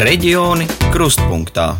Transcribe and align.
Reģioni 0.00 0.64
krustpunktā. 0.94 1.74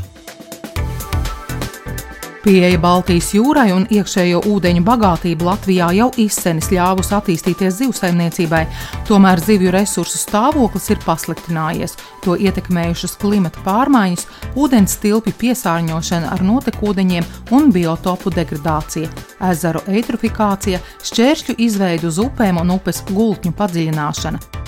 Pieeja 2.44 2.76
Baltijas 2.82 3.30
jūrai 3.32 3.70
un 3.72 3.86
iekšējo 3.88 4.42
ūdeņu 4.44 4.82
bagātība 4.84 5.46
Latvijā 5.48 5.86
jau 5.96 6.10
izsenis 6.20 6.68
ļāvusi 6.68 7.14
attīstīties 7.16 7.78
zivsaimniecībai, 7.78 8.60
tomēr 9.08 9.40
zivju 9.40 9.72
resursu 9.72 10.20
stāvoklis 10.20 10.90
ir 10.92 11.00
pasliktinājies. 11.06 11.96
To 12.26 12.36
ietekmējušas 12.36 13.16
klimata 13.24 13.64
pārmaiņas, 13.64 14.28
ūdens 14.52 15.00
tilpju 15.00 15.32
piesārņošana 15.40 16.34
ar 16.36 16.44
notekūdeņiem 16.44 17.56
un 17.56 17.72
biotopu 17.72 18.36
degradācija, 18.36 19.08
ezeru 19.48 19.80
eitrofikācija, 19.88 20.84
šķēršļu 21.08 21.56
izveidu 21.70 22.12
uz 22.12 22.20
upēm 22.28 22.60
un 22.60 22.76
upes 22.76 23.00
gultņu 23.08 23.56
padziļināšana. 23.56 24.60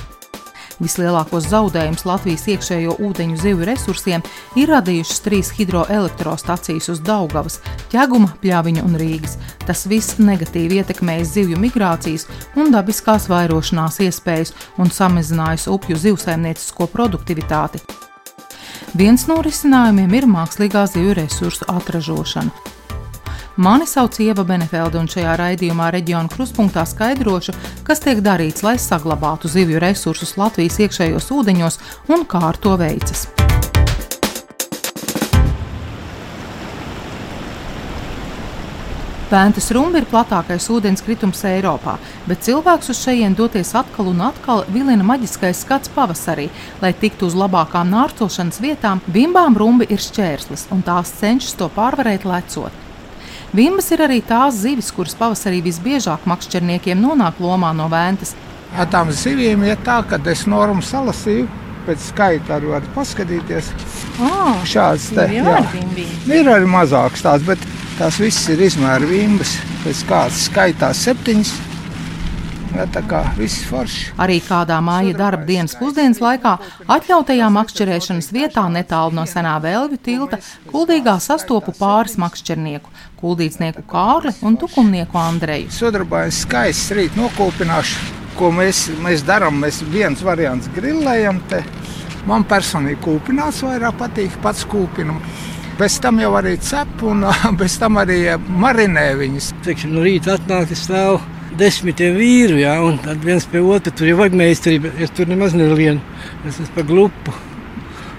Vislielākos 0.83 1.47
zaudējumus 1.47 2.03
Latvijas 2.09 2.49
iekšējo 2.51 2.97
ūdeņu 3.07 3.37
zivju 3.39 3.67
resursiem 3.69 4.25
ir 4.59 4.73
radījušas 4.73 5.23
trīs 5.23 5.53
hidroelektrostacijas 5.55 6.91
uz 6.91 7.03
Daugavas, 7.07 7.61
Ķeguma, 7.93 8.33
Pļaviņa 8.43 8.83
un 8.83 8.99
Rīgas. 8.99 9.37
Tas 9.63 9.85
viss 9.87 10.19
negatīvi 10.19 10.81
ietekmējis 10.83 11.35
zivju 11.37 11.61
migrācijas 11.63 12.27
un 12.59 12.75
dabiskās 12.75 13.29
vairošanās 13.31 14.01
iespējas 14.03 14.55
un 14.83 14.91
samazinājis 14.91 15.69
upju 15.71 16.01
zivsaimniecisko 16.09 16.91
produktivitāti. 16.91 17.83
Viens 18.99 19.29
no 19.31 19.39
risinājumiem 19.45 20.19
ir 20.19 20.29
mākslīgā 20.29 20.89
zivju 20.91 21.15
resursu 21.23 21.71
atražošana. 21.71 22.51
Mani 23.57 23.87
sauc 23.87 24.17
Ieva 24.17 24.47
Benefelde, 24.49 24.97
un 24.97 25.11
šajā 25.13 25.35
raidījumā 25.37 25.91
reģiona 25.93 26.31
kruspunktā 26.33 26.87
skaidrošu, 26.89 27.53
kas 27.85 28.01
tiek 28.01 28.23
darīts, 28.25 28.65
lai 28.65 28.79
saglabātu 28.81 29.51
zivju 29.53 29.83
resursus 29.83 30.39
Latvijas 30.41 30.79
iekšējos 30.81 31.27
ūdeņos 31.37 31.77
un 32.17 32.25
kā 32.25 32.41
ar 32.49 32.57
to 32.57 32.73
veicas. 32.81 33.27
Pēntas 39.29 39.69
rumba 39.77 40.01
ir 40.01 40.07
platākais 40.09 40.71
ūdenskritums 40.73 41.45
Eiropā, 41.49 41.99
bet 42.29 42.45
cilvēks 42.45 42.89
uz 42.93 43.03
šejienes 43.05 43.37
doties 43.37 43.75
atkal 43.77 44.09
un 44.15 44.23
atkal 44.31 44.65
vilina 44.73 45.05
maģiskais 45.05 45.61
skats 45.67 45.93
pavasarī. 45.93 46.49
Lai 46.81 46.95
tiktu 46.97 47.29
uz 47.29 47.37
labākām 47.37 47.93
nārcošanas 47.93 48.61
vietām, 48.65 49.05
bimbām 49.13 49.61
rumba 49.61 49.89
ir 49.93 50.01
šķērslis, 50.01 50.71
un 50.73 50.81
tās 50.85 51.13
cenšas 51.21 51.61
to 51.61 51.69
pārvarēt 51.77 52.25
lecot. 52.29 52.82
Vimbas 53.53 53.91
ir 53.93 54.01
arī 54.01 54.23
tās 54.25 54.63
zivis, 54.63 54.87
kuras 54.97 55.13
pavasarī 55.19 55.59
visbiežāk 55.61 56.25
makšķerniekiem 56.31 56.97
nonāk 56.97 57.41
lomā 57.43 57.75
no 57.77 57.85
vēntas. 57.93 58.33
Ar 58.73 58.89
tām 58.89 59.11
zivīm 59.13 59.67
ir 59.69 59.77
tā, 59.85 59.99
ka 60.09 60.17
es 60.33 60.47
normu 60.49 60.81
salasīju. 60.81 61.51
Pēc 61.83 62.05
skaita 62.13 62.57
arī 62.57 62.71
var 62.71 62.85
paskatīties. 62.95 63.69
Oh, 64.23 64.63
Šāds 64.65 65.11
te 65.13 65.27
jā. 65.35 65.57
ir 66.31 66.49
arī 66.49 66.69
mazāks 66.71 67.25
tās, 67.27 67.43
bet 67.45 67.61
tās 67.99 68.21
visas 68.23 68.47
ir 68.55 68.63
izmēra 68.71 69.05
vimbas. 69.11 69.57
Pēc 69.83 70.05
kādas 70.09 70.47
skaitās 70.47 71.03
septiņas. 71.05 71.53
Ja, 72.73 72.87
tā 72.89 73.03
kā 73.05 73.21
viss 73.37 73.67
forši. 73.69 74.15
Arī 74.23 74.39
kādā 74.41 74.79
māja 74.85 75.13
darba 75.17 75.45
dienas 75.45 75.75
pusdienas 75.77 76.23
laikā 76.25 76.55
atļautajā 76.91 77.51
makšķerēšanas 77.53 78.31
vietā 78.33 78.65
netālu 78.73 79.13
no 79.19 79.27
senā 79.29 79.59
vēlvju 79.61 79.99
tilta 80.01 80.39
kuldīgā 80.71 81.19
sastopu 81.21 81.75
pāris 81.77 82.17
makšķernieku- 82.23 82.89
kuldīdznieku 83.21 83.85
Kārli 83.91 84.33
un 84.41 84.57
tukumnieku 84.57 85.19
Andreju. 85.21 85.69
Sudrabājas 85.69 86.47
skaists 86.47 86.97
rīt 86.97 87.19
nokūpināšu. 87.21 87.99
Ko 88.39 88.49
mēs, 88.51 88.89
mēs 89.05 89.23
darām? 89.23 89.61
Mēs 89.61 89.83
viens 89.93 90.23
variants 90.23 90.69
grillējam 90.73 91.41
te. 91.49 91.63
Man 92.27 92.45
personīgi 92.45 93.03
kūpināts 93.05 93.63
vairāk 93.63 93.99
patīk 93.99 94.41
pats 94.43 94.65
kūpinam. 94.65 95.21
Bez 95.79 96.01
tam 96.01 96.19
jau 96.21 96.33
arī 96.41 96.57
cep 96.61 97.03
un 97.03 97.27
bez 97.61 97.77
tam 97.79 98.01
arī 98.01 98.39
marinē 98.49 99.15
viņus. 99.21 99.53
Teiksim, 99.63 99.93
no 99.93 100.01
rīta 100.01 100.39
atnāk 100.39 100.73
stāv 100.73 101.21
desmitiem 101.59 102.17
vīru, 102.17 102.59
jā, 102.63 102.75
un 102.85 102.99
tad 103.03 103.23
viens 103.25 103.47
pie 103.49 103.63
otra 103.65 103.93
tur 103.95 104.11
ir 104.11 104.19
vagmeistarība. 104.21 104.95
Es 105.03 105.13
tur 105.15 105.31
nemaz 105.31 105.57
nelienu, 105.59 106.01
es 106.47 106.59
esmu 106.59 106.77
pa 106.77 106.87
glupu. 106.89 107.35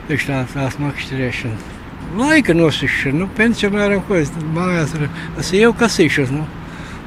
Tieši 0.09 0.29
tā, 0.29 0.41
tās 0.53 0.79
makšķerēšana. 0.83 1.71
Laika 2.19 2.53
nosišana, 2.53 3.23
nu, 3.23 3.29
pensionāram, 3.37 4.03
ko 4.07 4.19
es 4.19 4.33
mājās 4.53 4.93
ar, 4.99 5.07
ar 5.33 5.47
sievu 5.47 5.73
kasīšos, 5.79 6.33
nu, 6.35 6.45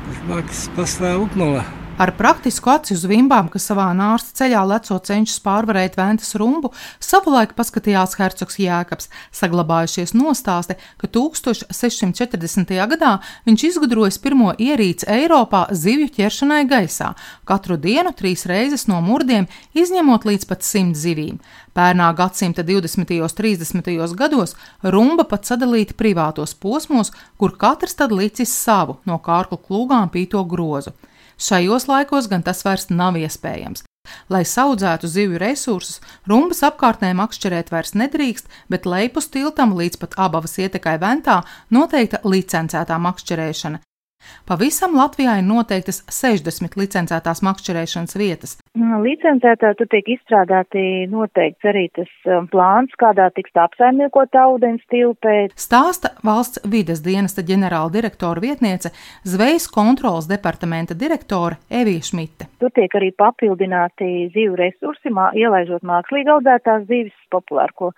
tas 0.08 0.22
māks 0.30 0.68
pastāv 0.78 1.28
upmalā. 1.28 1.66
Ar 1.96 2.10
praktisku 2.12 2.68
aci 2.68 2.92
uz 2.92 3.06
vimbām, 3.08 3.46
kas 3.48 3.70
savā 3.70 3.86
nārsta 3.96 4.34
ceļā 4.36 4.60
lecot 4.68 5.06
cenšas 5.08 5.38
pārvarēt 5.40 5.94
ventas 5.96 6.34
rumbu, 6.36 6.68
savulaik 7.00 7.54
paskatījās 7.56 8.18
hercogs 8.18 8.58
Jēkabs, 8.60 9.08
saglabājušies 9.38 10.12
nostāsti, 10.12 10.76
ka 11.00 11.08
1640. 11.08 12.74
gadā 12.92 13.14
viņš 13.48 13.64
izgudrojis 13.70 14.20
pirmo 14.20 14.52
ierīci 14.60 15.08
Eiropā 15.08 15.62
zivju 15.72 16.10
ķeršanai 16.18 16.60
gaisā, 16.68 17.14
katru 17.48 17.80
dienu 17.80 18.12
trīs 18.12 18.44
reizes 18.44 18.84
no 18.92 19.00
murdiem, 19.00 19.48
izņemot 19.72 20.28
līdz 20.28 20.44
pat 20.52 20.68
simt 20.68 21.00
zivīm. 21.00 21.40
Pērnā 21.72 22.12
gadsimta 22.20 22.60
20. 22.60 23.16
un 23.24 23.36
30. 23.40 24.16
gados 24.20 24.52
rumba 24.84 25.24
pat 25.24 25.48
sadalīta 25.48 25.96
privātos 25.96 26.52
posmos, 26.52 27.16
kur 27.40 27.56
katrs 27.56 27.96
tad 27.96 28.12
licis 28.12 28.52
savu 28.52 29.00
no 29.08 29.16
kārklu 29.16 29.56
klūgām 29.64 30.12
pīto 30.12 30.44
grozu. 30.44 30.92
Šajos 31.36 31.88
laikos 31.88 32.30
gan 32.32 32.42
tas 32.42 32.64
vairs 32.64 32.88
nav 32.90 33.18
iespējams. 33.20 33.84
Lai 34.30 34.44
audzētu 34.46 35.08
zivju 35.10 35.40
resursus, 35.42 36.00
rumbas 36.30 36.62
apkārtnē 36.66 37.10
makšķerēt 37.18 37.72
vairs 37.74 37.96
nedrīkst, 37.98 38.46
bet 38.70 38.86
lejpus 38.86 39.28
tiltam 39.34 39.74
līdz 39.76 40.00
pat 40.02 40.16
abavas 40.16 40.56
ietekai 40.62 40.96
ventā 41.02 41.42
noteikta 41.74 42.22
licencētā 42.24 42.98
makšķerēšana. 43.02 43.82
Pavisam 44.46 44.96
Latvijā 44.98 45.36
ir 45.40 45.46
noteiktas 45.46 46.02
60 46.10 46.78
licencētās 46.80 47.42
makšķerēšanas 47.46 48.16
vietas. 48.18 48.56
Licencētā 49.02 49.72
tur 49.76 49.88
tiek 49.92 50.08
izstrādāti 50.16 51.06
noteikts 51.10 51.66
arī 51.68 51.86
tas 51.96 52.10
um, 52.30 52.46
plāns, 52.50 52.94
kādā 53.00 53.28
tiks 53.34 53.54
apsaimniekota 53.58 54.46
ūdens 54.54 54.84
tilpē. 54.92 55.34
Stāsta 55.58 56.12
valsts 56.26 56.62
vides 56.70 57.02
dienesta 57.04 57.44
ģenerāla 57.46 57.92
direktora 57.94 58.42
vietniece, 58.42 58.92
zvejas 59.26 59.68
kontrolas 59.72 60.28
departamenta 60.30 60.96
direktore 60.98 61.58
Evija 61.70 62.06
Šmite. 62.08 62.48
Tur 62.62 62.72
tiek 62.76 62.94
arī 62.98 63.12
papildināti 63.16 64.30
zivu 64.34 64.56
resursi, 64.60 65.12
mā, 65.12 65.30
ielaižot 65.36 65.84
mākslīgi 65.86 66.32
audzētās 66.36 66.86
zivis, 66.90 67.16
populārko 67.34 67.92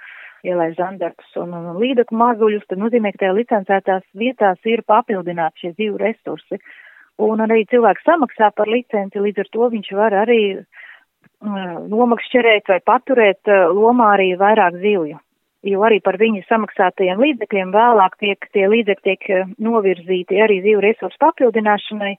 ielaiž 0.46 0.76
žandartus 0.78 1.38
un, 1.40 1.54
un 1.54 1.78
līdaku 1.82 2.16
mazuļus, 2.16 2.66
tad 2.70 2.80
nozīmē, 2.82 3.12
ka 3.14 3.24
tajā 3.24 3.38
licencētās 3.38 4.04
vietās 4.18 4.58
ir 4.70 4.84
papildināti 4.86 5.66
šie 5.66 5.72
zivu 5.78 5.98
resursi. 6.02 6.60
Un 7.18 7.42
arī 7.42 7.64
cilvēks 7.66 8.04
samaksā 8.06 8.52
par 8.54 8.70
licenci, 8.70 9.18
līdz 9.18 9.42
ar 9.42 9.48
to 9.54 9.70
viņš 9.72 9.88
var 9.98 10.14
arī 10.20 10.42
nomakšķerēt 11.44 12.68
vai 12.68 12.80
paturēt 12.84 13.50
lomā 13.74 14.14
arī 14.16 14.32
vairāk 14.38 14.78
zivju. 14.82 15.18
Jo 15.66 15.82
arī 15.82 15.98
par 16.00 16.14
viņu 16.20 16.44
samaksātajiem 16.46 17.18
līdzekļiem 17.18 17.70
vēlāk 17.74 18.14
tiek 18.22 18.46
tie 18.54 18.68
līdzekļi 18.70 19.04
tiek 19.04 19.54
novirzīti 19.58 20.38
arī 20.38 20.60
zivu 20.62 20.84
resursu 20.84 21.18
papildināšanai 21.18 22.14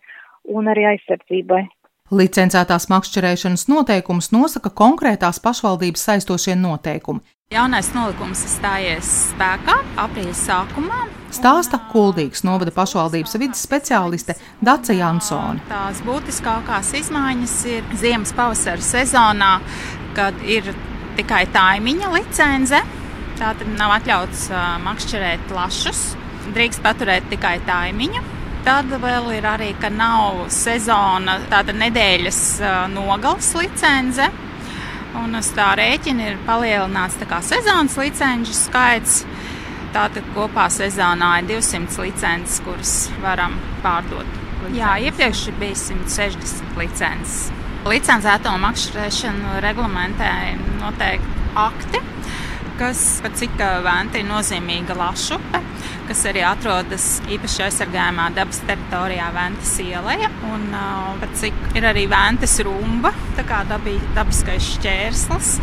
un 0.55 0.67
arī 0.67 0.89
aizsardzībai. 0.93 1.63
Licencētās 2.11 2.89
makšķerēšanas 2.89 3.67
noteikumus 3.69 4.31
nosaka 4.33 4.71
konkrētās 4.75 5.39
pašvaldības 5.43 6.05
saistošie 6.09 6.55
noteikumi. 6.57 7.21
Jaunais 7.49 7.87
nolikums 7.95 8.43
stājies 8.45 9.07
spēkā 9.31 9.73
aprīļa 9.97 10.35
sākumā. 10.37 10.97
Stāsta 11.33 11.79
Kuldīgas 11.89 12.43
novada 12.45 12.69
pašvaldības 12.75 13.31
vidas 13.41 13.63
speciāliste 13.65 14.35
Dace 14.61 14.93
Jansone. 14.93 15.57
Tās 15.65 16.03
būtiskākās 16.05 16.91
izmaiņas 16.99 17.55
ir 17.71 17.87
ziemas 17.97 18.35
pavasara 18.37 18.85
sezonā, 18.85 19.47
kad 20.13 20.37
ir 20.45 20.69
tikai 21.17 21.47
taimiņa 21.55 22.11
licence. 22.13 22.83
Tātad 23.39 23.71
nav 23.79 23.95
atļauts 23.95 24.43
makšķerēt 24.85 25.49
lašus, 25.57 26.03
drīkst 26.53 26.83
paturēt 26.85 27.31
tikai 27.33 27.55
taimiņu. 27.65 28.21
Tad 28.67 28.93
vēl 28.93 29.31
ir 29.39 29.49
arī, 29.49 29.71
ka 29.81 29.89
nav 29.89 30.51
sezona, 30.53 31.39
tāda 31.49 31.73
nedēļas 31.81 32.43
nogales 32.93 33.49
licence. 33.57 34.29
Un 35.19 35.35
uz 35.39 35.49
tā 35.55 35.71
rēķina 35.79 36.31
ir 36.31 36.37
palielināts 36.47 37.17
sezonas 37.45 37.97
licenču 37.99 38.55
skaits. 38.55 39.23
Tātad 39.93 40.25
kopā 40.35 40.67
sezonā 40.69 41.39
ir 41.41 41.47
200 41.49 42.03
licences, 42.05 42.59
kuras 42.61 42.93
varam 43.23 43.55
pārdot. 43.83 44.27
Licences. 44.59 44.77
Jā, 44.77 44.93
iepriekš 45.07 45.41
bija 45.59 45.75
160 45.75 46.77
licences. 46.77 47.49
Licencēto 47.89 48.53
makšķerēšanu 48.61 49.59
reglamentē 49.65 50.31
noteikti 50.81 51.39
akti, 51.57 52.01
kas 52.79 52.99
pat 53.23 53.35
cik 53.39 53.59
vēnta 53.83 54.19
ir 54.21 54.27
nozīmīga 54.29 54.95
lašupe, 54.95 55.59
kas 56.07 56.21
arī 56.29 56.43
atrodas 56.47 57.07
īpaši 57.27 57.65
aizsargājumā 57.65 58.29
dabas 58.37 58.61
teritorijā 58.69 59.27
Ventas 59.35 59.73
ielē. 59.83 60.15
Un 60.53 60.69
pat 61.19 61.35
cik 61.41 61.75
ir 61.79 61.87
arī 61.89 62.05
Ventas 62.11 62.55
rumba, 62.65 63.11
tā 63.37 63.43
kā 63.47 63.65
dabī, 63.69 63.97
dabiskais 64.15 64.73
šķērslis. 64.77 65.53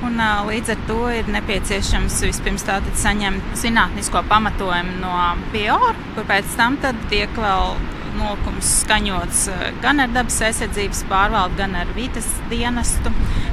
Un, 0.00 0.16
līdz 0.48 0.72
ar 0.72 0.84
to 0.88 0.98
ir 1.12 1.28
nepieciešams 1.28 2.22
vispirms 2.24 2.64
saņemt 3.02 3.54
zinātnisko 3.60 4.24
pamatojumu 4.30 4.96
no 5.02 5.14
Biora, 5.52 5.94
kur 6.16 6.26
pēc 6.28 6.56
tam 6.56 6.80
tiek 7.12 7.36
vēl 7.36 7.76
nolūkums 8.20 8.74
skaņots 8.84 9.46
gan 9.82 10.04
ar 10.04 10.12
dabas 10.14 10.40
aizsardzības 10.46 11.02
pārvaldu, 11.10 11.58
gan 11.60 11.76
ar 11.80 11.90
vidas 11.96 12.28
dienestu, 12.52 13.12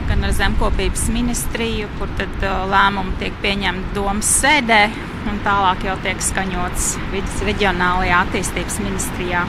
gan 0.09 0.27
ar 0.27 0.35
zemkopības 0.35 1.07
ministriju, 1.15 1.89
kur 1.99 2.11
tad 2.19 2.45
lēmumi 2.73 3.17
tiek 3.21 3.39
pieņemti 3.43 3.95
domas 3.97 4.35
sēdē 4.43 4.83
un 5.31 5.41
tālāk 5.47 5.87
jau 5.87 5.97
tiek 6.05 6.21
skaņots 6.23 6.93
vidas 7.15 7.41
reģionālajā 7.47 8.21
attīstības 8.27 8.79
ministrijā. 8.85 9.47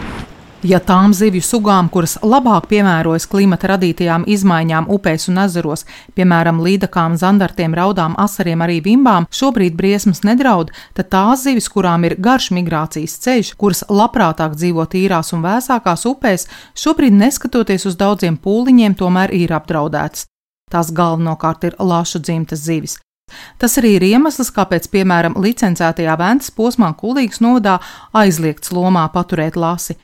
Ja 0.66 0.80
tām 0.82 1.12
zivju 1.14 1.38
sugām, 1.46 1.86
kuras 1.86 2.16
labāk 2.18 2.64
piemērojas 2.66 3.28
klimata 3.30 3.68
radītajām 3.70 4.24
izmaiņām 4.26 4.88
upēs 4.90 5.28
un 5.30 5.36
ezeros, 5.44 5.84
piemēram, 6.18 6.58
līdakām, 6.64 7.14
zandartiem, 7.14 7.76
raudām, 7.78 8.16
asariem, 8.18 8.64
arī 8.66 8.80
vimbām, 8.82 9.28
šobrīd 9.30 9.76
briesmas 9.78 10.24
nedraud, 10.26 10.72
tad 10.98 11.12
tās 11.14 11.44
zivis, 11.46 11.68
kurām 11.70 12.08
ir 12.08 12.16
garš 12.18 12.48
migrācijas 12.56 13.14
ceļš, 13.22 13.52
kuras 13.54 13.84
labprātāk 13.86 14.56
dzīvo 14.58 14.88
tīrās 14.90 15.30
un 15.36 15.44
vēsākās 15.46 16.02
upēs, 16.10 16.48
šobrīd, 16.74 17.14
neskatoties 17.20 17.86
uz 17.86 17.94
daudziem 18.00 18.40
pūliņiem, 18.42 18.98
tomēr 18.98 19.36
ir 19.38 19.54
apdraudētas. 19.54 20.26
Tās 20.74 20.90
galvenokārt 20.90 21.70
ir 21.70 21.78
lašu 21.78 22.18
dzimtas 22.18 22.66
zivis. 22.66 22.98
Tas 23.62 23.78
arī 23.78 23.94
ir 24.00 24.08
iemesls, 24.10 24.50
kāpēc, 24.58 24.90
piemēram, 24.90 25.38
licencētajā 25.38 26.18
Vēncas 26.18 26.50
posmā 26.50 26.90
Kulīgas 26.98 27.38
novadā 27.44 27.78
aizliegts 28.16 28.74
lomā 28.74 29.06
paturēt 29.14 29.54
lasi. 29.54 30.00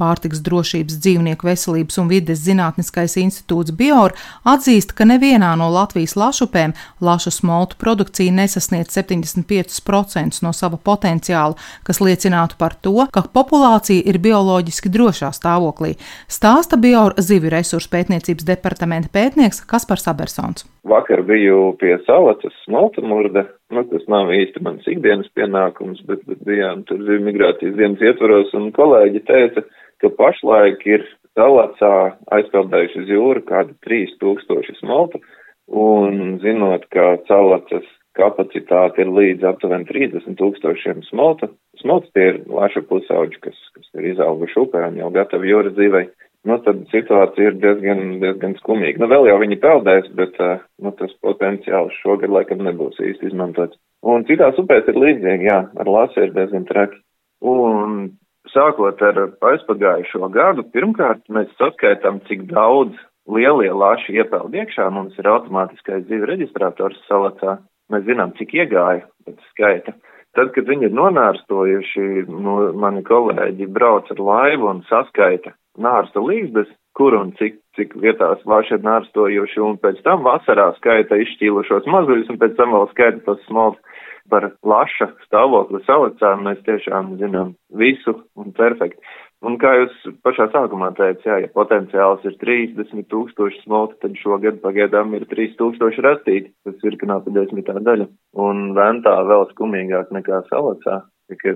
Pārtiks 0.00 0.42
drošības 0.44 0.98
dzīvnieku 1.02 1.48
veselības 1.48 1.98
un 2.02 2.10
vides 2.10 2.42
zinātniskais 2.44 3.16
institūts 3.20 3.74
Bior 3.78 4.14
atzīst, 4.48 4.94
ka 4.96 5.06
nevienā 5.08 5.54
no 5.58 5.70
Latvijas 5.72 6.16
lašupēm 6.18 6.74
lašu 7.04 7.32
smoltu 7.34 7.78
produkcija 7.80 8.34
nesasniedz 8.34 8.94
75% 8.96 10.42
no 10.42 10.54
sava 10.56 10.78
potenciāla, 10.78 11.58
kas 11.86 12.02
liecinātu 12.04 12.58
par 12.58 12.74
to, 12.74 12.96
ka 13.12 13.24
populācija 13.32 14.04
ir 14.08 14.20
bioloģiski 14.22 14.92
drošā 14.94 15.32
stāvoklī, 15.36 15.96
stāsta 16.30 16.80
Bior 16.80 17.16
zivju 17.18 17.52
resursu 17.54 17.92
pētniecības 17.92 18.48
departamenta 18.48 19.12
pētnieks 19.12 19.64
Kaspars 19.68 20.08
Abersons. 20.10 20.66
Vakar 20.88 21.22
biju 21.28 21.74
pie 21.80 21.96
salacas 22.06 22.54
smalta 22.64 23.02
murda. 23.04 23.44
Nu, 23.74 23.84
tas 23.90 24.06
nav 24.08 24.30
īsti 24.32 24.62
mans 24.64 24.86
ikdienas 24.88 25.28
pienākums, 25.36 26.00
bet, 26.08 26.22
bet 26.28 26.40
bijām 26.48 26.84
tur 26.88 27.02
migrācijas 27.24 27.76
dienas 27.76 28.04
ietvaros, 28.04 28.54
un 28.56 28.70
kolēģi 28.76 29.24
teica, 29.28 29.64
ka 30.00 30.12
pašlaik 30.16 30.86
ir 30.88 31.04
salacā 31.36 31.92
aizpeldējuši 32.38 33.02
uz 33.02 33.12
jūru 33.12 33.44
kādi 33.48 33.76
3000 33.86 34.80
smalta, 34.80 35.20
un 35.68 36.38
zinot, 36.42 36.88
ka 36.94 37.18
salacas 37.28 37.86
kapacitāte 38.18 39.04
ir 39.04 39.12
līdz 39.14 39.44
aptuveni 39.52 39.86
30 39.88 40.38
tūkstošiem 40.40 41.04
smalta, 41.10 41.50
smalta 41.82 42.10
tie 42.16 42.30
ir 42.32 42.40
laša 42.50 42.82
pusauģi, 42.88 43.38
kas, 43.44 43.60
kas 43.76 43.92
ir 43.98 44.08
izauguši 44.14 44.58
upē 44.64 44.88
un 44.88 44.98
jau 45.02 45.12
gatavi 45.14 45.52
jūras 45.52 45.76
dzīvei 45.76 46.08
nu, 46.48 46.56
tad 46.64 46.80
situācija 46.92 47.50
ir 47.50 47.58
diezgan, 47.62 48.18
diezgan 48.22 48.54
skumīga. 48.62 49.02
Nu, 49.02 49.08
vēl 49.10 49.28
jau 49.30 49.36
viņi 49.42 49.58
peldēs, 49.62 50.08
bet 50.18 50.38
nu, 50.40 50.92
tas 50.98 51.12
potenciāls 51.24 51.96
šogad 52.02 52.32
laikam 52.32 52.64
nebūs 52.66 53.00
īsti 53.04 53.30
izmantots. 53.30 53.78
Un 54.06 54.24
citās 54.28 54.58
upēs 54.60 54.88
ir 54.88 54.98
līdzīgi, 54.98 55.48
jā, 55.50 55.60
ar 55.82 55.90
lasi 55.90 56.24
ir 56.24 56.34
diezgan 56.36 56.66
traki. 56.68 57.00
Un 57.44 58.12
sākot 58.52 59.02
ar 59.04 59.20
aizpagājušo 59.52 60.30
gadu, 60.34 60.64
pirmkārt 60.74 61.24
mēs 61.34 61.50
saskaitām, 61.60 62.22
cik 62.30 62.46
daudz 62.52 62.96
lielie 63.28 63.70
laši 63.74 64.16
iepeld 64.22 64.54
iekšā. 64.56 64.88
Mums 64.94 65.18
ir 65.20 65.28
automātiskais 65.28 66.06
dzīve 66.08 66.30
reģistrators 66.32 67.00
salacā. 67.10 67.58
Mēs 67.92 68.04
zinām, 68.08 68.34
cik 68.38 68.54
iegāja 68.56 69.04
pēc 69.26 69.44
skaita. 69.52 69.96
Tad, 70.36 70.52
kad 70.54 70.68
viņi 70.68 70.90
ir 70.90 70.94
nonārstojuši, 70.94 72.28
nu, 72.28 72.58
mani 72.78 73.00
kolēģi 73.06 73.68
brauc 73.74 74.10
ar 74.12 74.20
laivu 74.22 74.68
un 74.70 74.84
saskaita 74.88 75.54
nārsta 75.82 76.22
līdzdes, 76.24 76.70
kur 76.98 77.14
un 77.14 77.30
cik, 77.38 77.60
cik 77.78 77.94
vietās 78.02 78.42
vāši 78.48 78.76
ir 78.78 78.84
nārstojuši, 78.86 79.62
un 79.62 79.78
pēc 79.82 80.02
tam 80.06 80.24
vasarā 80.26 80.72
skaita 80.80 81.18
izšķīlušos 81.22 81.86
mazuļus, 81.94 82.32
un 82.32 82.40
pēc 82.42 82.56
tam 82.58 82.74
vēl 82.74 82.88
skaita 82.94 83.24
tos 83.26 83.44
smalks 83.46 84.04
par 84.28 84.50
laša 84.66 85.12
stāvokli 85.24 85.80
salicā, 85.86 86.34
mēs 86.42 86.60
tiešām 86.66 87.14
zinām 87.20 87.54
visu 87.80 88.18
un 88.36 88.52
perfekti. 88.56 89.00
Un 89.46 89.54
kā 89.62 89.70
jūs 89.76 89.94
pašā 90.26 90.48
sākumā 90.50 90.90
teicāt, 90.98 91.22
jā, 91.22 91.36
ja 91.44 91.48
potenciāls 91.54 92.24
ir 92.26 92.34
30 92.40 93.06
tūkstoši 93.12 93.62
smalki, 93.62 93.94
tad 94.02 94.16
šogad 94.18 94.58
pagaidām 94.64 95.14
ir 95.14 95.28
3 95.30 95.54
tūkstoši 95.60 96.02
rastīti, 96.02 96.50
tas 96.66 96.88
ir 96.88 96.98
knāpa 96.98 97.30
desmitā 97.36 97.78
daļa. 97.78 98.08
Un 98.42 98.72
ventā 98.74 99.14
vēl 99.30 99.46
skumīgāk 99.52 100.10
nekā 100.16 100.42
salacā, 100.50 101.04
tikai 101.30 101.54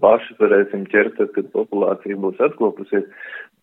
pašus 0.00 0.38
varēsim 0.40 0.86
ķert, 0.92 1.18
tad, 1.18 1.32
kad 1.36 1.50
populācija 1.54 2.16
būs 2.20 2.40
atkopusies. 2.48 3.04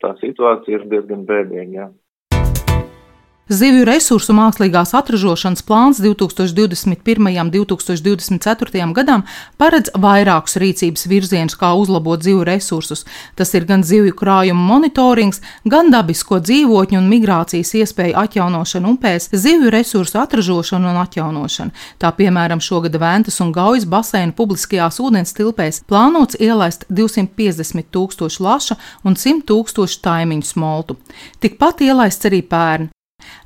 Tā 0.03 0.13
situācija 0.21 0.79
ir 0.79 0.85
diezgan 0.91 1.25
bēdīga. 1.29 1.89
Zivju 3.49 3.81
resursu 3.87 4.29
mākslīgās 4.37 4.91
atražošanas 4.93 5.63
plāns 5.65 5.97
2021. 6.03 7.29
un 7.41 7.47
2024. 7.49 8.81
gadam 8.93 9.23
paredz 9.57 9.89
vairākus 9.97 10.53
rīcības 10.61 11.07
virzienus, 11.09 11.55
kā 11.57 11.71
uzlabot 11.73 12.21
zivju 12.21 12.45
resursus. 12.45 13.07
Tas 13.33 13.49
ir 13.57 13.65
gan 13.65 13.81
zivju 13.81 14.13
krājuma 14.19 14.61
monitorings, 14.67 15.41
gan 15.65 15.89
dabisko 15.89 16.37
dzīvotņu 16.45 16.99
un 16.99 17.07
migrācijas 17.09 17.73
iespēju 17.79 18.19
atjaunošana 18.21 18.91
upēs, 18.93 19.31
zivju 19.33 19.73
resursu 19.73 20.21
atražošana 20.21 20.93
un 20.93 21.01
atjaunošana. 21.07 21.73
Tā 21.97 22.13
piemēram 22.21 22.61
šogad 22.61 22.99
Ventas 23.01 23.41
un 23.41 23.49
Gaujas 23.57 23.89
baseina 23.89 24.37
publiskajās 24.37 25.01
ūdens 25.01 25.33
tilpēs 25.33 25.81
plānots 25.89 26.37
ielaist 26.37 26.85
250 26.93 27.89
tūkstošu 27.89 28.45
laša 28.45 28.77
un 29.09 29.17
100 29.17 29.41
tūkstošu 29.49 30.05
taimiņu 30.05 30.49
smoltu. 30.53 31.01
Tikpat 31.41 31.81
ielaists 31.89 32.29
arī 32.29 32.45
pērn. 32.45 32.93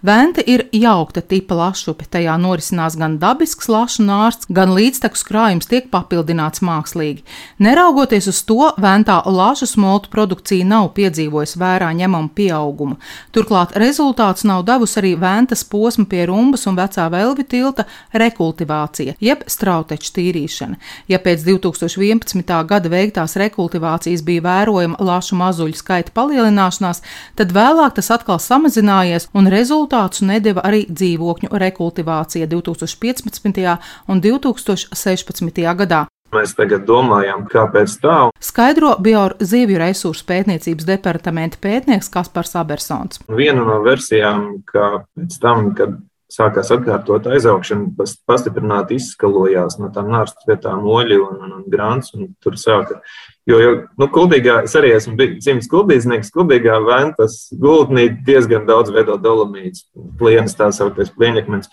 Vente 0.04 0.44
ir 0.44 0.66
jaukta 0.76 1.22
tipa 1.24 1.56
lašupe, 1.56 2.04
tajā 2.12 2.34
norisinās 2.36 2.98
gan 3.00 3.14
dabisks 3.22 3.70
lašu 3.72 4.04
nārsts, 4.04 4.50
gan 4.52 4.74
līdztekus 4.76 5.22
krājums 5.24 5.70
tiek 5.72 5.86
papildināts 5.94 6.60
mākslīgi. 6.60 7.22
Neraugoties 7.64 8.28
uz 8.28 8.42
to, 8.44 8.74
ventā 8.84 9.22
lašu 9.24 9.64
smoltu 9.72 10.12
produkcija 10.12 10.68
nav 10.68 10.90
piedzīvojusi 10.98 11.62
vērā 11.62 11.94
ņemamu 12.02 12.34
pieaugumu. 12.36 12.98
Turklāt 13.32 13.78
rezultāts 13.80 14.44
nav 14.44 14.66
devusi 14.68 14.98
arī 15.00 15.14
ventas 15.22 15.64
posma 15.64 16.04
pie 16.12 16.26
rumbas 16.28 16.68
un 16.68 16.76
vecā 16.82 17.08
velvi 17.08 17.48
tilta 17.48 17.88
rekultivācija, 18.12 19.16
jeb 19.24 19.48
strauteču 19.48 20.12
tīrīšana. 20.20 20.82
Ja 21.08 21.22
pēc 21.24 21.48
2011. 21.48 22.54
gada 22.74 22.92
veiktās 22.92 23.38
rekultivācijas 23.40 24.28
bija 24.28 24.44
vērojama 24.50 25.00
lašu 25.00 25.40
mazuļu 25.40 25.80
skaita 25.80 26.12
palielināšanās, 26.12 27.00
tad 27.40 27.56
vēlāk 27.56 27.96
tas 28.02 28.12
atkal 28.20 28.44
samazinājies 28.44 29.32
un 29.32 29.48
rezultāts 29.48 29.93
Rezultātus 29.94 30.24
nedeva 30.26 30.62
arī 30.66 30.88
dzīvokļu 30.90 31.52
rekultivācija 31.62 32.48
2015. 32.50 33.74
un 34.10 34.22
2016. 34.24 35.60
gadā. 35.78 36.00
Mēs 36.34 36.56
tagad 36.58 36.88
domājam, 36.88 37.44
kāpēc 37.46 37.94
tā. 38.02 38.16
Skaidro 38.42 38.96
Bioru 38.98 39.38
zivju 39.38 39.78
resursu 39.78 40.26
pētniecības 40.26 40.88
departamenta 40.90 41.62
pētnieks 41.62 42.10
Kaspars 42.10 42.56
Abersons. 42.58 43.22
Viena 43.30 43.62
no 43.68 43.78
versijām, 43.86 44.64
ka 44.66 45.04
pēc 45.14 45.38
tam, 45.46 45.70
kad 45.78 45.94
sākās 46.34 46.72
atkārtot 46.74 47.28
aizaugšana, 47.30 48.08
pastiprināti 48.30 48.98
izskalojās 48.98 49.78
no 49.82 49.92
tām 49.94 50.10
nārstu 50.14 50.50
vietām 50.50 50.88
oļi 50.90 51.20
un, 51.22 51.38
un, 51.46 51.54
un 51.60 51.64
grāns, 51.70 52.14
un 52.18 52.32
tur 52.44 52.58
sāka. 52.60 53.00
Jo, 53.50 53.60
jo 53.60 53.72
nu, 54.00 54.08
kuldīgā, 54.14 54.62
es 54.68 54.76
arī 54.80 54.94
esmu 54.96 55.18
dzimis 55.38 55.70
kuldīznieks, 55.72 56.32
kuldīgā 56.34 56.80
ventas 56.86 57.48
gultnī 57.60 58.08
diezgan 58.26 58.68
daudz 58.70 58.94
veido 58.96 59.18
dolomītas, 59.22 59.86
plienas 60.20 60.56
tā 60.60 60.72
sauktais 60.76 61.12
plieņakmens. 61.14 61.72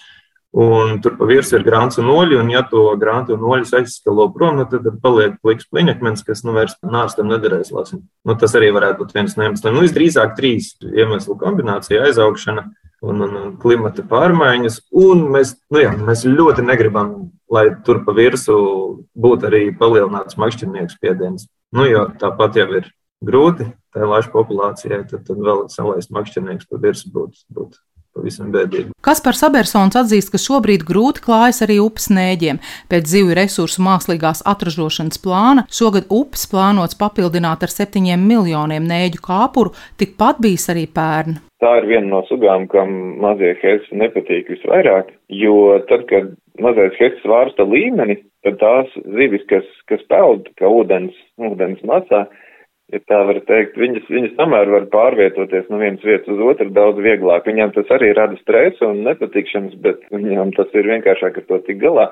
Un 0.50 0.97
tur 0.99 1.14
pa 1.14 1.29
virsmu 1.31 1.61
ir 1.61 1.62
grāns 1.62 2.00
un 2.02 2.09
oļi, 2.11 2.35
un 2.40 2.49
ja 2.50 2.64
to 2.67 2.83
grāntu 2.99 3.37
un 3.37 3.45
oļus 3.52 3.71
aizskalo 3.79 4.26
prom, 4.35 4.57
nu, 4.59 4.64
tad, 4.67 4.83
tad 4.83 4.97
paliek 5.05 5.37
pliks 5.38 5.69
pliņakmens, 5.71 6.25
kas 6.26 6.43
nu 6.43 6.57
vairs 6.57 6.75
nārstam 6.83 7.31
nederēs 7.31 7.71
lasim. 7.71 8.02
Nu, 8.26 8.35
tas 8.35 8.57
arī 8.59 8.73
varētu 8.75 9.05
būt 9.05 9.14
viens 9.14 9.38
no 9.38 9.47
iemesliem. 9.47 9.76
Nu, 9.76 9.85
visdrīzāk 9.87 10.35
trīs 10.35 10.73
iemeslu 10.83 11.38
kombinācija- 11.38 12.02
aizaugšana, 12.09 12.67
un, 12.67 12.89
un, 13.04 13.25
un 13.26 13.52
klimata 13.61 14.04
pārmaiņas. 14.07 14.80
Un 15.02 15.26
mēs, 15.35 15.54
nu 15.73 15.83
jā, 15.85 15.92
mēs 15.97 16.26
ļoti 16.28 16.64
negribam, 16.66 17.30
lai 17.52 17.69
tur 17.87 18.02
pa 18.07 18.14
virsmu 18.16 18.61
būtu 19.19 19.50
arī 19.50 19.66
palielināts 19.76 20.38
makšķernieku 20.40 20.95
spiediens. 20.95 21.49
Nu, 21.75 21.87
jo 21.87 22.09
tāpat 22.21 22.59
jau 22.61 22.69
ir 22.80 22.90
grūti 23.25 23.71
tai 23.95 24.07
laišu 24.07 24.30
populācijai, 24.35 25.02
tad, 25.11 25.25
tad 25.26 25.40
vēl 25.42 25.64
salaist 25.73 26.12
makšķernieks 26.14 26.69
pa 26.71 26.78
virsmu 26.83 27.14
būtu 27.16 27.47
būt 27.57 27.80
pavisam 28.17 28.50
bēdīgi. 28.55 28.95
Kaspars 29.05 29.43
Abersons 29.47 29.99
atzīst, 29.99 30.33
ka 30.33 30.40
šobrīd 30.40 30.85
grūti 30.88 31.23
klājas 31.25 31.62
arī 31.67 31.79
upes 31.83 32.11
nēģiem. 32.12 32.61
Pēc 32.90 33.11
zivju 33.12 33.37
resursu 33.38 33.85
mākslīgās 33.87 34.43
atražošanas 34.50 35.21
plāna 35.25 35.67
šogad 35.73 36.11
upes 36.11 36.47
plānots 36.50 36.99
papildināt 37.00 37.64
ar 37.67 37.75
septiņiem 37.75 38.26
miljoniem 38.33 38.88
nēģu 38.90 39.23
kāpuru, 39.25 39.75
tikpat 40.00 40.43
bijis 40.43 40.69
arī 40.73 40.87
pērn. 40.90 41.40
Tā 41.61 41.75
ir 41.83 41.90
viena 41.90 42.09
no 42.09 42.23
sugām, 42.29 42.64
kam 42.73 42.93
mazie 43.21 43.52
hesi 43.61 43.97
nepatīk 44.00 44.49
visvairāk, 44.49 45.11
jo 45.29 45.76
tad, 45.90 46.07
kad 46.09 46.31
mazais 46.61 46.97
hesis 47.00 47.26
vārsta 47.29 47.67
līmeni, 47.69 48.17
tad 48.47 48.57
tās 48.62 48.95
zivis, 49.17 49.45
kas, 49.50 49.67
kas 49.90 50.00
peld, 50.09 50.49
kā 50.57 50.69
ūdens, 50.69 51.17
ūdens 51.50 51.83
masā, 51.88 52.25
ja 52.92 53.00
tā 53.11 53.20
var 53.28 53.38
teikt, 53.49 53.78
viņas, 53.80 54.09
viņas 54.11 54.37
tomēr 54.38 54.70
var 54.73 54.87
pārvietoties 54.92 55.68
no 55.70 55.80
vienas 55.80 56.04
vietas 56.06 56.30
uz 56.35 56.42
otru 56.52 56.68
daudz 56.75 57.00
vieglāk. 57.04 57.47
Viņām 57.49 57.75
tas 57.76 57.90
arī 57.97 58.12
rada 58.16 58.38
stresu 58.40 58.90
un 58.90 59.02
nepatikšanas, 59.06 59.76
bet 59.85 60.02
viņām 60.14 60.54
tas 60.59 60.70
ir 60.75 60.90
vienkāršāk 60.90 61.40
ar 61.40 61.49
to 61.49 61.61
tik 61.66 61.80
galā. 61.82 62.11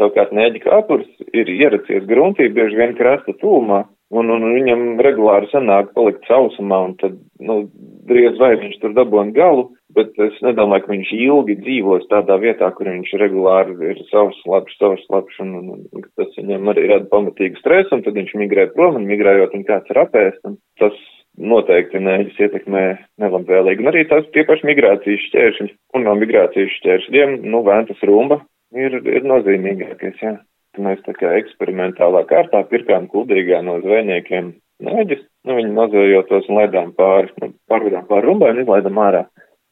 Savukārt 0.00 0.32
nēģi 0.32 0.62
kāpurs 0.64 1.08
ir 1.36 1.50
ieracies 1.52 2.06
gruntī, 2.08 2.48
bieži 2.48 2.78
vien 2.78 2.94
krasta 2.96 3.34
tūmā, 3.42 3.82
un, 4.16 4.30
un 4.32 4.46
viņam 4.54 5.02
regulāri 5.04 5.50
sanāk 5.50 5.92
palikt 5.96 6.24
sausumā, 6.30 6.78
un 6.88 6.96
tad, 7.02 7.18
nu, 7.42 7.62
driez 8.08 8.38
vai 8.40 8.54
viņš 8.62 8.80
tur 8.80 8.96
dabūna 8.96 9.34
galu, 9.36 9.68
bet 9.96 10.18
es 10.22 10.36
nedomāju, 10.44 10.84
ka 10.84 10.92
viņš 10.92 11.12
ilgi 11.16 11.56
dzīvos 11.60 12.08
tādā 12.10 12.36
vietā, 12.42 12.70
kur 12.76 12.90
viņš 12.90 13.14
regulāri 13.22 13.76
ir 13.92 14.02
savs 14.10 14.38
labs, 14.50 14.76
savs 14.80 15.06
labs, 15.12 15.38
un, 15.42 15.54
un, 15.60 15.86
un 15.92 16.04
tas 16.18 16.34
viņam 16.38 16.72
arī 16.72 16.88
rada 16.90 17.08
pamatīgu 17.12 17.60
stresu, 17.60 17.96
un 17.96 18.04
tad 18.06 18.18
viņš 18.18 18.36
migrē 18.42 18.68
prom, 18.74 18.98
un 19.00 19.08
migrējot, 19.10 19.56
un 19.56 19.66
kāds 19.68 19.92
ir 19.92 20.02
apēst, 20.04 20.40
un 20.48 20.58
tas 20.82 20.96
noteikti 21.40 22.02
nēģis 22.02 22.40
ietekmē 22.46 22.84
nelabvēlīgi. 23.22 23.84
Un 23.84 23.90
arī 23.92 24.04
tās 24.10 24.26
tie 24.34 24.44
paši 24.48 24.66
migrācijas 24.70 25.26
šķēršļi, 25.28 25.68
un 25.96 26.06
no 26.06 26.16
migrācijas 26.20 26.74
šķēršļiem, 26.78 27.36
nu, 27.50 27.62
vēntas 27.66 28.02
rumba 28.08 28.42
ir, 28.76 29.00
ir 29.04 29.28
nozīmīgākais, 29.28 30.22
jā. 30.22 30.36
Mēs 30.78 31.00
tā 31.02 31.16
kā 31.16 31.32
eksperimentālā 31.40 32.22
kārtā 32.30 32.60
pirkām 32.70 33.08
kuldīgā 33.10 33.58
no 33.66 33.80
zvejniekiem 33.82 34.52
nēģis, 34.86 35.24
nu, 35.48 35.56
viņi 35.58 35.72
nozvejot 35.74 36.28
tos 36.30 36.46
un 36.48 36.60
laidām 36.60 36.92
pāri, 36.96 37.32
nu, 37.42 37.50
pārvedām 37.70 38.06
pāri 38.10 38.28
rumbai 38.28 38.52
un 38.54 38.62
izlaidām 38.62 39.00
ārā. 39.02 39.24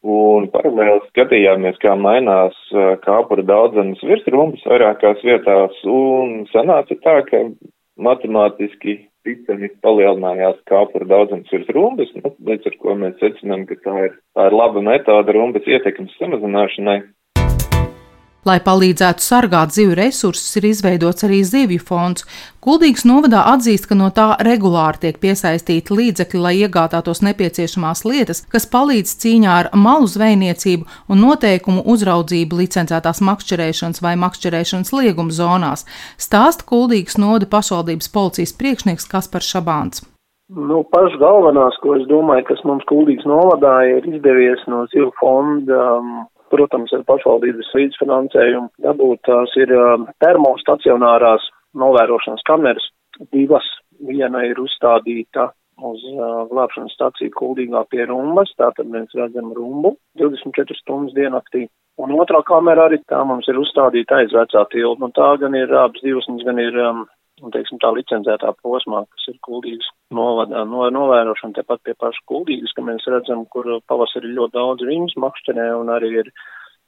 Un 0.07 0.47
paralēli 0.53 1.01
skatījāmies, 1.09 1.79
kā 1.83 1.97
mainās 1.99 2.55
kāpura 3.03 3.43
daudzenes 3.43 4.03
virs 4.07 4.27
rumbas 4.31 4.63
vairākās 4.71 5.25
vietās, 5.27 5.75
un 5.91 6.45
sanāca 6.53 6.95
tā, 7.03 7.17
ka 7.27 7.41
matemātiski 7.99 9.01
ticami 9.27 9.73
palielinājās 9.83 10.61
kāpura 10.71 11.09
daudzums 11.11 11.51
virs 11.53 11.69
rumbas, 11.75 12.13
nu, 12.15 12.31
līdz 12.47 12.71
ar 12.71 12.77
ko 12.83 12.95
mēs 13.01 13.19
secinām, 13.19 13.67
ka 13.67 13.75
tā 13.83 13.97
ir, 14.07 14.15
tā 14.39 14.47
ir 14.49 14.57
laba 14.57 14.85
metode 14.87 15.35
rumbas 15.35 15.67
ietekmes 15.67 16.15
samazināšanai. 16.21 17.01
Lai 18.49 18.61
palīdzētu 18.65 19.21
sargāt 19.21 19.75
zivju 19.75 19.97
resursus, 19.99 20.55
ir 20.57 20.69
izveidots 20.71 21.27
arī 21.27 21.43
zivju 21.45 21.83
fonds. 21.85 22.25
Kuldīgas 22.65 23.05
novadā 23.09 23.43
atzīst, 23.51 23.89
ka 23.91 23.97
no 23.99 24.09
tā 24.15 24.29
regulāri 24.47 25.03
tiek 25.03 25.19
piesaistīti 25.21 25.93
līdzekļi, 25.99 26.41
lai 26.47 26.55
iegādātos 26.63 27.21
nepieciešamās 27.27 28.07
lietas, 28.09 28.45
kas 28.53 28.69
palīdz 28.73 29.13
cīņā 29.25 29.57
ar 29.63 29.71
malu 29.77 30.09
zvejniecību 30.09 30.89
un 31.13 31.21
noteikumu 31.27 31.85
uzraudzību 31.93 32.63
licencētās 32.63 33.21
makšķerēšanas 33.29 34.05
vai 34.07 34.15
makšķerēšanas 34.25 34.95
lieguma 34.97 35.35
zonās, 35.35 35.85
stāsta 36.17 36.65
Kuldīgas 36.71 37.21
novada 37.21 37.51
pašvaldības 37.53 38.09
policijas 38.15 38.57
priekšnieks 38.57 39.11
Kaspars 39.13 39.51
Šabāns. 39.53 40.07
Nu, 40.49 40.81
pašas 40.89 41.21
galvenās, 41.21 41.77
ko 41.83 41.99
es 41.99 42.09
domāju, 42.09 42.47
kas 42.49 42.65
mums 42.65 42.87
Kuldīgas 42.89 43.29
novadā 43.29 43.77
ir 43.93 44.09
izdevies 44.09 44.65
no 44.73 44.87
zivju 44.95 45.13
fonda 45.21 45.85
um, 45.99 46.23
protams, 46.59 46.93
ar 46.97 47.07
pašvaldības 47.07 47.71
līdzfinansējumu 47.79 48.69
dabūt 48.85 49.23
tās 49.29 49.55
ir 49.63 49.73
termostacionārās 50.25 51.47
novērošanas 51.79 52.45
kameras, 52.49 52.91
divas. 53.35 53.67
Viena 53.99 54.45
ir 54.47 54.61
uzstādīta 54.63 55.49
uz 55.83 56.03
uh, 56.11 56.47
glābšanas 56.51 56.95
staciju 56.95 57.33
kuldīgā 57.35 57.85
pie 57.91 58.05
rumbas, 58.11 58.51
tātad 58.59 58.87
mēs 58.91 59.15
redzam 59.19 59.51
rumbu 59.55 59.97
24 60.21 60.77
stundas 60.79 61.15
diennaktī. 61.17 61.67
Un 61.99 62.15
otrā 62.15 62.45
kamera 62.47 62.87
arī 62.87 63.01
tā 63.11 63.25
mums 63.27 63.49
ir 63.51 63.59
uzstādīta 63.59 64.21
aiz 64.21 64.35
vecā 64.35 64.65
tilta, 64.71 65.07
un 65.07 65.15
tā 65.15 65.33
gan 65.43 65.55
ir 65.59 65.73
abas 65.75 66.03
divas, 66.05 66.29
gan 66.47 66.61
ir 66.63 66.79
um, 66.83 67.07
teiksim, 67.55 67.81
tā 67.83 67.91
licencētā 67.97 68.53
posmā, 68.65 69.05
kas 69.15 69.31
ir 69.33 69.39
kuldīgas 69.47 69.89
novadā, 70.15 70.65
no, 70.69 70.85
novērošana 70.95 71.61
tepat 71.61 71.83
pie 71.87 71.97
paša 71.99 72.25
kuldīgas, 72.31 72.75
ka 72.77 72.85
mēs 72.87 73.07
redzam, 73.11 73.47
kur 73.53 73.71
pavasarī 73.91 74.35
ļoti 74.35 74.57
daudz 74.59 74.87
viņas 74.89 75.19
makšķenē 75.25 75.69
un 75.81 75.93
arī 75.97 76.15
ir 76.23 76.33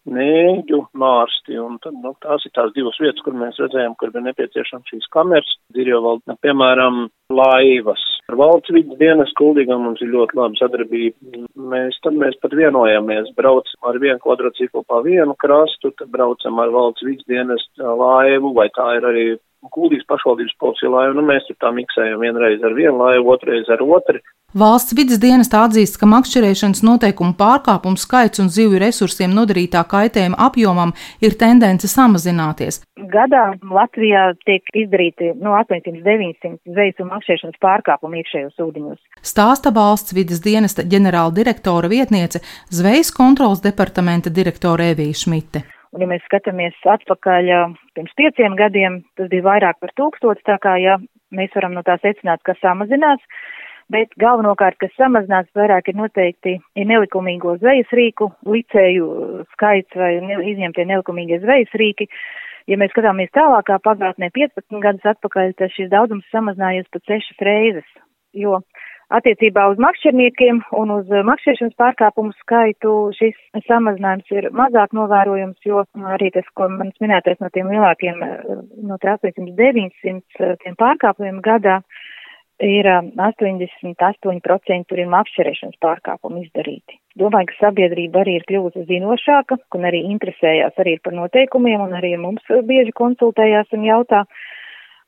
nēģu 0.09 0.81
mārsti, 0.97 1.59
un 1.61 1.77
tad, 1.85 1.97
nu, 2.01 2.15
tās 2.25 2.45
ir 2.47 2.55
tās 2.57 2.73
divas 2.77 2.97
vietas, 3.03 3.21
kur 3.25 3.37
mēs 3.37 3.59
redzējām, 3.61 3.97
kur 4.01 4.13
ir 4.13 4.25
nepieciešams 4.25 4.93
šīs 4.93 5.09
kameras. 5.13 5.51
Ir 5.77 5.91
jau 5.93 6.01
vēl, 6.07 6.23
piemēram, 6.45 7.03
laivas. 7.31 8.03
Ar 8.31 8.39
valsts 8.41 8.73
vidas 8.75 8.99
dienas 9.01 9.33
kuldīgām 9.39 9.85
mums 9.85 10.01
ir 10.05 10.13
ļoti 10.15 10.39
laba 10.39 10.57
sadarbība. 10.59 11.45
Mēs, 11.73 11.99
tad 12.05 12.17
mēs 12.19 12.39
pat 12.43 12.57
vienojāmies, 12.57 13.33
braucam 13.37 13.91
ar 13.91 14.01
vienu 14.03 14.19
kvadrociklu 14.25 14.85
pa 14.89 15.03
vienu 15.05 15.37
krastu, 15.41 15.93
tad 15.99 16.11
braucam 16.15 16.63
ar 16.63 16.73
valsts 16.75 17.07
vidas 17.07 17.29
dienas 17.29 17.67
laivu, 17.79 18.55
vai 18.57 18.71
tā 18.77 18.89
ir 18.99 19.09
arī 19.13 19.27
Kuldīgas 19.69 20.09
pašvaldības 20.09 20.57
policija 20.61 20.91
laiva, 20.91 21.15
nu 21.17 21.25
mēs 21.29 21.45
tur 21.47 21.57
tā 21.61 21.71
miksējam 21.77 22.23
vienreiz 22.25 22.63
ar 22.65 22.73
vienu 22.77 22.97
laivu, 23.03 23.35
otrreiz 23.35 23.69
ar 23.69 23.83
otru. 23.85 24.23
Valsts 24.51 24.97
vidas 24.99 25.21
dienesta 25.23 25.61
atzīst, 25.63 25.95
ka 26.01 26.09
makšķerēšanas 26.11 26.81
noteikumu 26.83 27.37
pārkāpumu 27.39 28.01
skaits 28.01 28.43
un 28.43 28.49
zivju 28.51 28.81
resursiem 28.83 29.31
nodarītā 29.37 29.85
kaitējuma 29.93 30.41
apjomam 30.43 30.91
ir 31.23 31.37
tendence 31.39 31.87
samazināties. 31.93 32.81
Gadā 33.13 33.45
Latvijā 33.63 34.25
tiek 34.49 34.67
izdarīti 34.75 35.31
no 35.39 35.55
800-900 35.61 36.57
zvejas 36.67 37.05
un 37.05 37.13
makšķerēšanas 37.13 37.63
pārkāpumu 37.63 38.19
iekšējos 38.25 38.65
ūdeņos. 38.67 39.01
Stāsta 39.23 39.71
valsts 39.77 40.17
vidas 40.19 40.43
dienesta 40.43 40.83
ģenerāla 40.83 41.37
direktora 41.37 41.93
vietniece 41.93 42.43
Zvejas 42.75 43.15
kontrolas 43.15 43.63
departamenta 43.63 44.35
direktore 44.35 44.91
Evija 44.97 45.15
Šmite. 45.23 45.63
Un, 45.91 46.05
ja 46.05 46.07
mēs 46.07 46.23
skatāmies 46.29 46.77
atpakaļ 46.87 47.49
pirms 47.99 48.13
pieciem 48.19 48.55
gadiem, 48.59 49.01
tas 49.19 49.31
bija 49.33 49.47
vairāk 49.49 49.81
par 49.83 49.91
tūkstots, 49.99 50.45
tā 50.47 50.55
kā, 50.63 50.77
ja 50.79 51.01
mēs 51.35 51.51
varam 51.57 51.75
no 51.75 51.83
tā 51.87 51.97
secināt, 52.03 52.45
ka 52.47 52.55
samazinās, 52.61 53.23
bet 53.91 54.15
galvenokārt, 54.23 54.79
kas 54.83 54.95
samazinās 54.99 55.49
vairāk 55.59 55.91
ir 55.91 55.99
noteikti 55.99 56.53
ir 56.79 56.87
nelikumīgo 56.87 57.57
zvejas 57.59 57.91
rīku, 57.97 58.31
licēju 58.47 59.09
skaits 59.57 59.99
vai 59.99 60.13
ne, 60.23 60.39
izņemtie 60.53 60.87
nelikumīgie 60.93 61.41
zvejas 61.43 61.75
rīki. 61.83 62.07
Ja 62.71 62.79
mēs 62.79 62.93
skatāmies 62.95 63.33
tālākā 63.35 63.81
pagātnē 63.83 64.31
15 64.37 64.79
gadus 64.85 65.11
atpakaļ, 65.17 65.57
tad 65.59 65.75
šis 65.75 65.91
daudzums 65.91 66.29
samazinājies 66.31 66.87
pat 66.95 67.03
sešas 67.11 67.43
reizes, 67.43 67.89
jo 68.37 68.61
Attiecībā 69.11 69.65
uz 69.73 69.81
makšķerniekiem 69.83 70.61
un 70.79 70.93
uz 70.95 71.09
makšķerēšanas 71.11 71.75
pārkāpumu 71.83 72.31
skaitu 72.45 72.93
šis 73.17 73.35
samazinājums 73.67 74.31
ir 74.37 74.47
mazāk 74.55 74.95
novērojams, 74.95 75.59
jo 75.67 75.83
arī 76.15 76.31
tas, 76.37 76.47
ko 76.55 76.69
manis 76.71 76.95
minētais 77.03 77.41
no 77.43 77.51
tiem 77.51 77.73
lielākiem, 77.75 78.23
no 78.87 79.01
800-900 79.01 80.55
tiem 80.63 80.79
pārkāpumiem 80.79 81.43
gadā, 81.43 81.81
ir 82.63 82.87
88% 82.87 84.87
tur 84.87 85.03
ir 85.03 85.11
makšķerēšanas 85.11 85.81
pārkāpumi 85.83 86.45
izdarīti. 86.45 87.01
Domāju, 87.19 87.51
ka 87.51 87.67
sabiedrība 87.67 88.23
arī 88.23 88.39
ir 88.39 88.47
kļuvusi 88.47 88.87
zinošāka 88.89 89.59
un 89.75 89.91
arī 89.91 90.05
interesējās 90.13 90.79
arī 90.79 91.01
par 91.03 91.19
noteikumiem 91.19 91.83
un 91.89 91.99
arī 91.99 92.15
mums 92.21 92.47
bieži 92.69 92.95
konsultējās 92.95 93.75
un 93.75 93.89
jautā, 93.89 94.23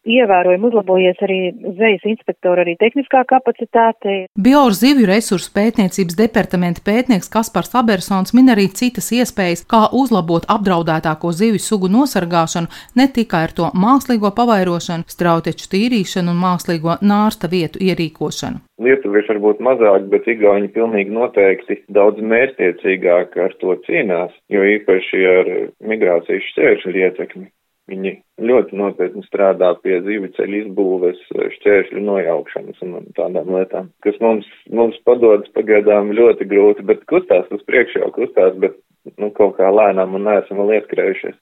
ievērojami 0.09 0.69
uzlabojies 0.69 1.21
arī 1.25 1.39
zvejas 1.77 2.07
inspektora 2.09 2.65
arī 2.65 2.75
tehniskā 2.81 3.23
kapacitāte. 3.29 4.17
Bioru 4.35 4.75
zivju 4.77 5.09
resursu 5.11 5.53
pētniecības 5.55 6.19
departamenta 6.19 6.85
pētnieks 6.87 7.31
Kaspars 7.33 7.75
Abersons 7.79 8.35
min 8.37 8.51
arī 8.53 8.69
citas 8.75 9.13
iespējas, 9.15 9.65
kā 9.69 9.85
uzlabot 9.93 10.49
apdraudētāko 10.51 11.33
zivju 11.37 11.63
sugu 11.63 11.91
nosargāšanu 11.93 12.71
ne 12.99 13.09
tikai 13.17 13.45
ar 13.49 13.57
to 13.57 13.71
mākslīgo 13.85 14.33
pavairošanu, 14.37 15.09
strauteču 15.11 15.71
tīrīšanu 15.73 16.35
un 16.35 16.43
mākslīgo 16.43 16.99
nārsta 17.03 17.51
vietu 17.53 17.83
ierīkošanu. 17.83 18.63
Lietuvieši 18.83 19.35
varbūt 19.37 19.61
mazāk, 19.63 20.09
bet 20.11 20.27
igauņi 20.27 20.73
pilnīgi 20.75 21.15
noteikti 21.15 21.79
daudz 21.95 22.19
mērķtiecīgāk 22.33 23.37
ar 23.45 23.55
to 23.63 23.77
cīnās, 23.87 24.35
jo 24.51 24.65
īpaši 24.77 25.27
ar 25.39 25.51
migrācijas 25.93 26.49
šķēršļu 26.51 27.03
ietekmi. 27.07 27.47
Viņi 27.91 28.13
ļoti 28.47 28.77
nopietni 28.79 29.25
strādā 29.27 29.73
pie 29.83 29.97
zīvi 30.05 30.31
ceļu 30.37 30.59
izbūves, 30.61 31.23
šķēršļu 31.57 32.03
nojaukšanas 32.07 32.85
un 32.87 33.09
tādām 33.17 33.51
lietām, 33.57 33.89
kas 34.07 34.19
mums, 34.23 34.47
mums 34.71 35.01
padodas 35.09 35.51
pagaidām 35.57 36.13
ļoti 36.15 36.47
grūti, 36.53 36.87
bet 36.87 37.03
kustās 37.11 37.51
uz 37.51 37.65
priekšu 37.67 38.05
jau 38.05 38.13
kustās, 38.15 38.55
bet 38.63 38.79
nu, 39.19 39.33
kaut 39.35 39.57
kā 39.59 39.73
lēnām 39.75 40.15
un 40.15 40.29
neesam 40.31 40.63
vēl 40.63 40.79
ieskrējušies. 40.79 41.39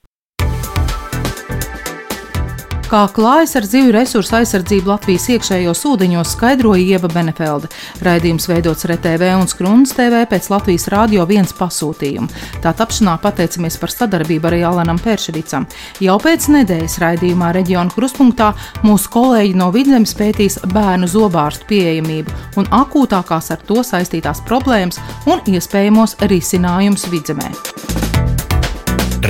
Kā 2.91 3.05
klājas 3.15 3.53
ar 3.55 3.63
zivju 3.71 3.93
resursu 3.95 4.33
aizsardzību 4.41 4.91
Latvijas 4.91 5.29
iekšējos 5.31 5.85
ūdeņos, 5.87 6.33
skaidroja 6.35 6.97
Ieva 6.97 7.07
Benefelde. 7.13 7.69
Raidījums 8.03 8.49
veidots 8.51 8.83
RTV 8.89 9.29
un 9.39 9.47
Skrundas 9.47 9.93
TV 9.95 10.25
pēc 10.27 10.49
Latvijas 10.51 10.89
Rādio 10.91 11.23
1 11.23 11.53
pasūtījuma. 11.55 12.27
Tā 12.65 12.73
tapšanā 12.75 13.15
pateicamies 13.23 13.77
par 13.79 13.95
sadarbību 13.95 14.51
arī 14.51 14.65
Alanam 14.67 14.99
Pēršericam. 15.05 15.69
Jau 16.03 16.17
pēc 16.19 16.49
nedēļas 16.51 16.99
raidījumā 17.05 17.53
reģionu 17.61 17.95
kruspunktā 17.95 18.51
mūsu 18.83 19.15
kolēģi 19.15 19.55
no 19.63 19.71
Vidzemes 19.71 20.17
pētīs 20.19 20.59
bērnu 20.75 21.07
zobārstu 21.15 21.71
pieejamību 21.71 22.59
un 22.59 22.69
akūtākās 22.81 23.53
ar 23.55 23.63
to 23.71 23.87
saistītās 23.87 24.43
problēmas 24.51 24.99
un 25.31 25.47
iespējamos 25.47 26.19
risinājumus 26.27 27.07
Vidzemē. 27.15 27.55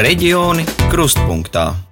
Reģioni 0.00 0.64
krustpunktā. 0.88 1.89